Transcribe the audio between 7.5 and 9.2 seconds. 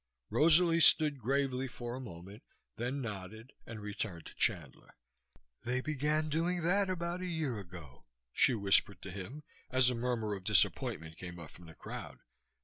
ago," she whispered to